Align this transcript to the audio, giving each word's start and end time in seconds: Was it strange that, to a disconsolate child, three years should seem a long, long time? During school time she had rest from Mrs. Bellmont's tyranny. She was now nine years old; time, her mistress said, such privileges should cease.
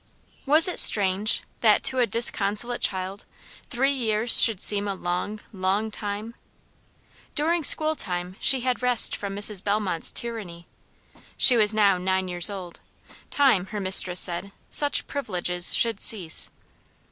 Was 0.47 0.67
it 0.67 0.79
strange 0.79 1.43
that, 1.59 1.83
to 1.83 1.99
a 1.99 2.07
disconsolate 2.07 2.81
child, 2.81 3.25
three 3.69 3.91
years 3.93 4.41
should 4.41 4.59
seem 4.63 4.87
a 4.87 4.95
long, 4.95 5.39
long 5.51 5.91
time? 5.91 6.33
During 7.35 7.63
school 7.63 7.95
time 7.95 8.35
she 8.39 8.61
had 8.61 8.81
rest 8.81 9.15
from 9.15 9.35
Mrs. 9.35 9.63
Bellmont's 9.63 10.11
tyranny. 10.11 10.65
She 11.37 11.55
was 11.55 11.71
now 11.71 11.99
nine 11.99 12.27
years 12.29 12.49
old; 12.49 12.79
time, 13.29 13.67
her 13.67 13.79
mistress 13.79 14.19
said, 14.19 14.51
such 14.71 15.05
privileges 15.05 15.71
should 15.75 16.01
cease. 16.01 16.49